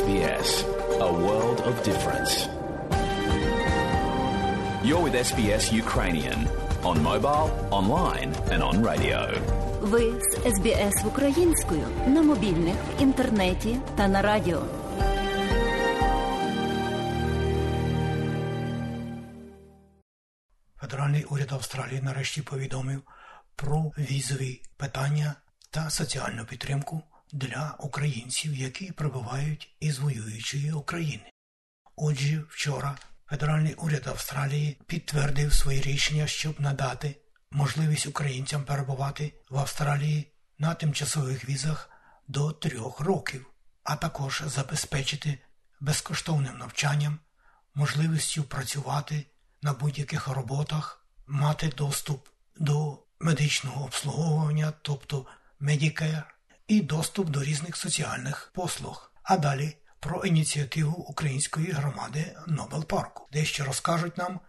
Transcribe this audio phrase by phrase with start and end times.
[0.00, 0.50] SBS,
[1.08, 2.32] a world of difference.
[4.86, 6.38] You're with SBS Ukrainian
[6.90, 7.48] on mobile,
[7.80, 9.20] online, and on radio.
[9.80, 14.62] Ви з СБС українською на мобільних, в інтернеті та на радіо.
[20.80, 23.02] Федеральний уряд Австралії нарешті повідомив
[23.56, 25.34] про візові питання
[25.70, 27.02] та соціальну підтримку
[27.32, 31.30] для українців, які прибувають із воюючої України.
[31.96, 37.16] Отже, вчора Федеральний уряд Австралії підтвердив своє рішення, щоб надати
[37.50, 41.90] можливість українцям перебувати в Австралії на тимчасових візах
[42.28, 43.46] до трьох років,
[43.82, 45.38] а також забезпечити
[45.80, 47.18] безкоштовним навчанням,
[47.74, 49.26] можливістю працювати
[49.62, 55.26] на будь-яких роботах, мати доступ до медичного обслуговування, тобто
[55.60, 56.22] Medicare,
[56.70, 59.12] і доступ до різних соціальних послуг.
[59.22, 64.40] А далі про ініціативу української громади Нобел Парку, дещо розкажуть нам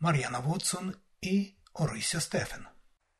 [0.00, 2.60] Мар'яна Вотсон і Орися Стефен.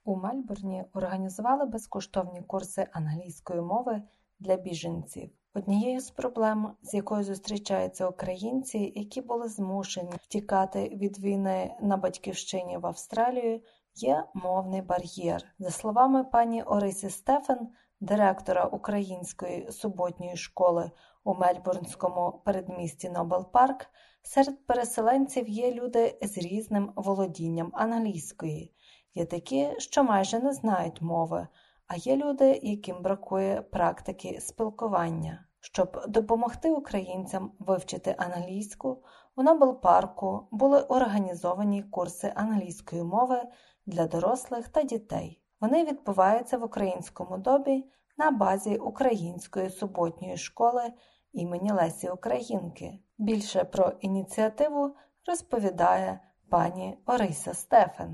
[0.04, 4.02] У Мельбурні організували безкоштовні курси англійської мови
[4.38, 5.30] для біженців.
[5.54, 12.78] Однією з проблем, з якою зустрічаються українці, які були змушені втікати від війни на батьківщині
[12.78, 13.60] в Австралію,
[13.94, 15.42] є мовний бар'єр.
[15.58, 17.68] За словами пані Орисі Стефен,
[18.00, 20.90] директора української суботньої школи
[21.24, 23.86] у Мельбурнському передмісті Нобел Парк,
[24.22, 28.74] серед переселенців є люди з різним володінням англійської,
[29.14, 31.48] є такі, що майже не знають мови.
[31.86, 35.46] А є люди, яким бракує практики спілкування.
[35.60, 39.02] Щоб допомогти українцям вивчити англійську,
[39.36, 43.42] у Нобел парку були організовані курси англійської мови
[43.86, 45.40] для дорослих та дітей.
[45.60, 47.84] Вони відбуваються в українському добі
[48.18, 50.92] на базі української суботньої школи
[51.32, 52.86] імені Лесі Українки.
[53.18, 58.10] Більше про ініціативу розповідає пані Ориса Стефен.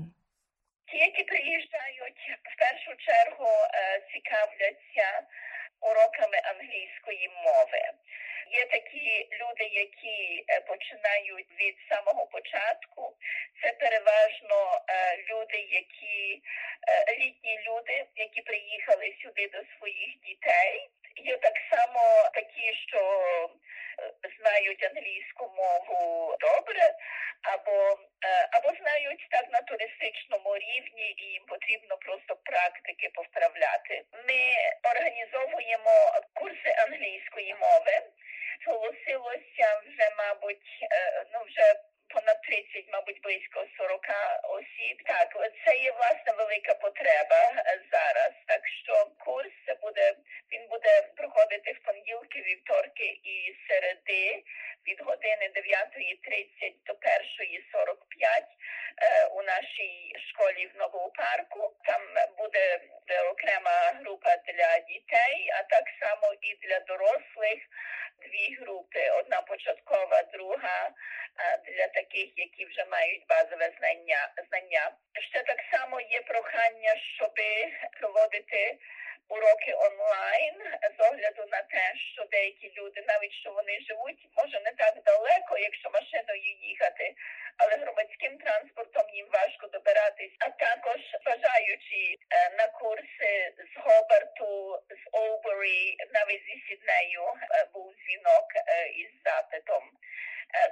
[0.89, 3.49] Ті, які приїжджають в першу чергу
[4.11, 5.07] цікавляться
[5.81, 7.81] уроками англійської мови.
[8.61, 13.01] Є такі люди, які починають від самого початку.
[13.61, 14.57] Це переважно
[15.29, 16.41] люди, які
[17.19, 20.89] літні люди, які приїхали сюди до своїх дітей.
[21.15, 23.01] Є так само такі, що
[24.39, 26.93] знають англійську мову добре,
[27.41, 27.97] або
[28.51, 34.03] або знають так на туристичному рівні, і їм потрібно просто практики повправляти.
[34.27, 34.39] Ми
[34.91, 35.91] організовуємо
[36.33, 38.01] курси англійської мови.
[38.63, 40.69] Зголосилося вже, мабуть,
[41.33, 41.73] ну вже.
[42.17, 44.01] Понад 30, мабуть, близько 40
[44.43, 44.97] осіб.
[45.05, 45.29] Так,
[45.65, 47.41] це є власне велика потреба
[47.91, 48.31] зараз.
[48.47, 50.15] Так що курс буде
[50.51, 54.43] він буде проходити в понеділки, вівторки і середи
[54.87, 56.97] від години 9.30 до 1.45
[59.31, 61.75] у нашій школі в Новому парку.
[61.85, 62.01] Там
[62.37, 62.79] буде
[63.31, 67.59] окрема група для дітей, а так само і для дорослих.
[68.21, 69.09] Дві групи:
[71.67, 74.31] для таких, які вже мають базове знання.
[74.49, 74.91] знання.
[75.29, 77.33] Ще так само є прохання, щоб
[77.99, 78.77] проводити
[79.29, 80.55] уроки онлайн
[80.97, 85.57] з огляду на те, що деякі люди, навіть що вони живуть, може не так далеко,
[85.57, 85.89] якщо
[86.37, 87.15] машиною їхати,
[87.57, 90.35] але громадським транспортом їм важко добиратись.
[90.39, 92.15] А також бажаючи
[92.57, 97.23] на курси з Гобарту, з Олбері, навіть зі Сіднею
[97.73, 98.47] був дзвінок
[98.95, 99.83] із запитом.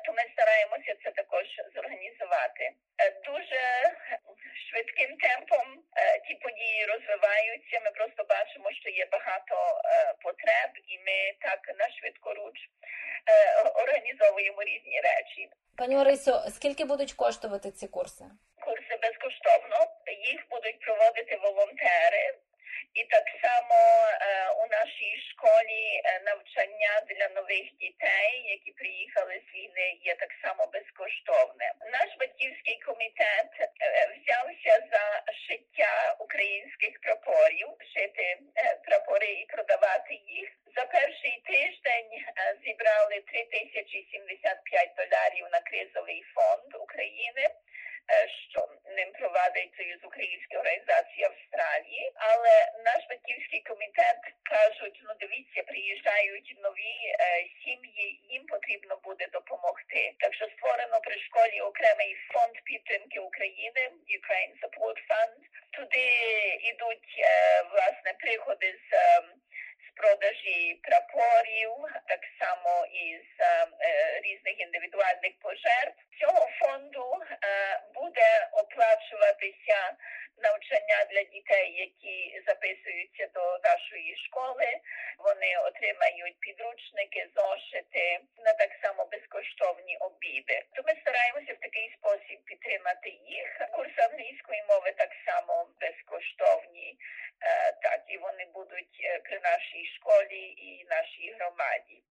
[0.05, 2.71] То ми стараємося це також зорганізувати.
[3.25, 3.61] Дуже
[4.69, 5.83] швидким темпом
[6.27, 7.79] ті події розвиваються.
[7.83, 9.81] Ми просто бачимо, що є багато
[10.23, 12.57] потреб, і ми так на швидкоруч
[13.75, 15.49] організовуємо різні речі.
[15.85, 18.25] Пані Орисо, скільки будуть коштувати ці курси?
[18.65, 19.77] Курси безкоштовно.
[20.31, 22.33] Їх будуть проводити волонтери.
[22.93, 23.79] І так само
[24.11, 30.67] е, у нашій школі навчання для нових дітей, які приїхали з війни, є так само
[30.73, 31.67] безкоштовне.
[31.97, 33.67] Наш батьківський комітет е,
[34.15, 40.49] взявся за шиття українських прапорів, шити е, прапори і продавати їх.
[40.75, 42.11] За перший тиждень
[42.63, 47.49] зібрали 3075 доларів на кризовий фонд України.
[48.49, 48.67] Що
[48.97, 52.53] ним провадить Союз Української організації Австралії, але
[52.85, 57.19] наш батьківський комітет кажуть: ну дивіться, приїжджають нові е,
[57.63, 60.15] сім'ї, їм потрібно буде допомогти.
[60.19, 63.81] Так що створено при школі окремий фонд підтримки України
[64.19, 65.39] Ukraine Support Fund.
[65.71, 66.05] Туди
[66.71, 68.93] йдуть е, власне приходи з.
[68.93, 69.34] Е,
[70.05, 71.71] продажі прапорів,
[72.07, 73.25] так само із
[74.23, 75.99] різних індивідуальних пожертв.
[76.19, 77.05] Цього фонду
[77.93, 79.77] буде оплачуватися
[80.37, 84.69] навчання для дітей, які записуються до нашої школи.
[85.19, 89.05] Вони отримають підручники, зошити на так само
[89.35, 90.57] безкоштовні обіди.
[90.75, 93.47] То ми стараємося в такий спосіб підтримати їх.
[93.75, 96.97] Курси англійської мови так само безкоштовні,
[97.41, 102.03] е, так і вони будуть е, при нашій школі і нашій громаді.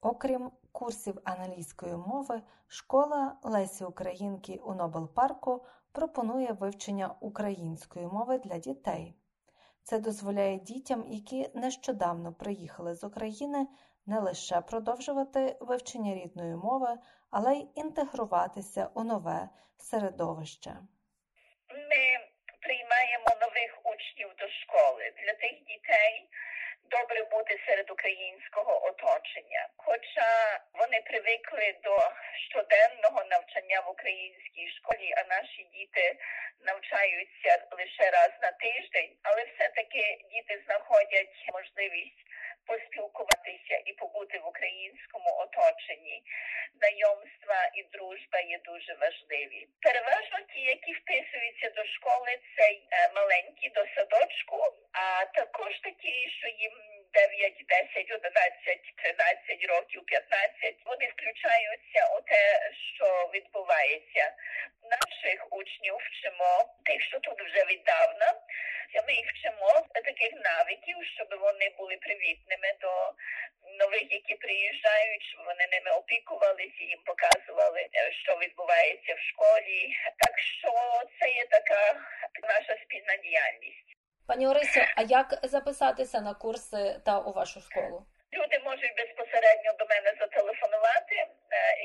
[0.00, 8.58] Окрім курсів англійської мови, школа Лесі Українки у Нобел Парку пропонує вивчення української мови для
[8.58, 9.14] дітей.
[9.84, 13.66] Це дозволяє дітям, які нещодавно приїхали з України,
[14.06, 16.98] не лише продовжувати вивчення рідної мови,
[17.30, 20.70] але й інтегруватися у нове середовище.
[21.68, 22.04] Ми
[22.60, 26.28] приймаємо нових учнів до школи для тих дітей
[26.90, 29.68] добре бути серед українського оточення.
[29.76, 31.98] Хоча вони привикли до
[32.50, 36.16] щоденного навчання в українській школі, а наші діти
[36.60, 42.24] навчаються лише раз на тиждень, але все-таки діти знаходять можливість
[42.66, 46.22] поспілкуватися і побути в українському оточенні.
[46.78, 49.68] Знайомства і дружба є дуже важливі.
[49.80, 54.58] Переважно ті, які вписуються до школи, це е, маленькі до садочку,
[54.92, 56.72] а також такі, що їм
[57.14, 64.32] 9, 10, 11, 13 років, 15, вони включаються у те, що відбувається.
[64.82, 68.34] Наших учнів вчимо тих, що тут вже віддавна.
[69.06, 73.14] Ми їх вчимо таких навиків, щоб вони були привітними до
[73.78, 79.96] нових, які приїжджають, щоб вони ними опікувалися, їм показували, е, що відбувається в школі.
[80.18, 80.70] Так що
[81.20, 82.00] це є така
[82.42, 83.93] наша спільна діяльність.
[84.26, 88.06] Пані Орисю, а як записатися на курси та у вашу школу?
[88.32, 91.16] Люди можуть безпосередньо до мене зателефонувати.
[91.16, 91.28] Е,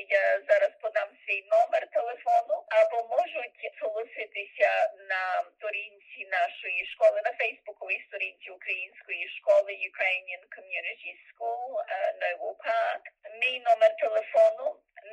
[0.08, 4.70] я зараз подам свій номер телефону, або можуть зголоситися
[5.12, 5.22] на
[5.56, 11.82] сторінці нашої школи на Фейсбуковій сторінці української школи Ukrainian Community School е,
[12.20, 13.02] Новий Парк.
[13.40, 14.64] Мій номер телефону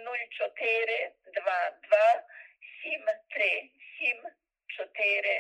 [0.06, 2.24] 0422
[2.84, 3.70] 73
[4.00, 5.40] 7404.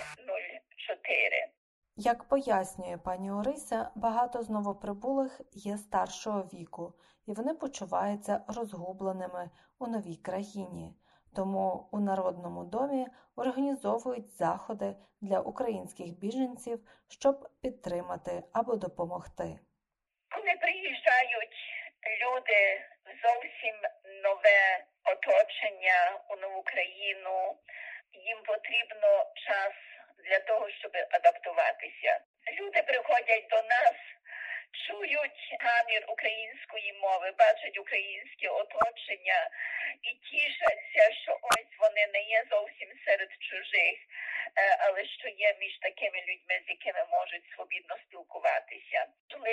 [2.13, 6.93] Як пояснює пані Орися, багато з новоприбулих є старшого віку,
[7.27, 9.49] і вони почуваються розгубленими
[9.79, 10.93] у новій країні.
[11.35, 19.59] Тому у Народному домі організовують заходи для українських біженців, щоб підтримати або допомогти.
[20.35, 21.57] Коли приїжджають
[22.23, 22.59] люди
[23.23, 23.75] зовсім
[24.23, 24.59] нове
[25.13, 25.99] оточення
[26.29, 27.35] у нову країну,
[28.27, 29.09] їм потрібно
[29.45, 29.73] час
[30.25, 32.19] для того, щоб адаптуватися.
[32.59, 33.95] Люди приходять до нас,
[34.71, 39.49] чують гамір української мови, бачать українське оточення
[40.03, 43.97] і тішаться, що ось вони не є зовсім серед чужих,
[44.55, 48.86] е, але що є між такими людьми, з якими можуть свобідно спілкуватися.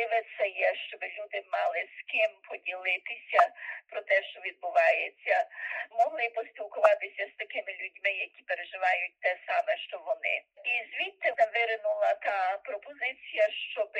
[0.04, 3.42] Важливе це є, щоб люди мали з ким поділитися
[3.90, 5.36] про те, що відбувається,
[5.98, 10.34] могли поспілкуватися з такими людьми, які переживають те саме, що вони.
[10.72, 12.36] І звідти виринула та
[12.68, 13.90] пропозиція, щоб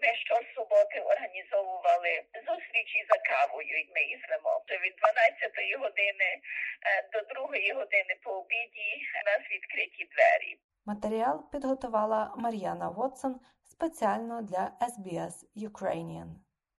[0.00, 2.12] ми щосуботи організовували
[2.48, 4.52] зустрічі за кавою, як ми їх звемо.
[4.84, 7.46] Від 12 години е, до 2
[7.80, 10.52] години по обіді у нас відкриті двері.
[10.86, 13.40] Матеріал підготувала Мар'яна Вотсон
[13.80, 16.28] спеціально для SBS Ukrainian.